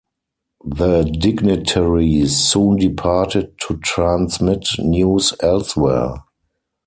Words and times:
The 0.65 1.03
dignitaries 1.03 2.35
soon 2.35 2.77
departed 2.77 3.53
to 3.67 3.77
transmit 3.77 4.63
news 4.79 5.31
elsewhere. 5.43 6.23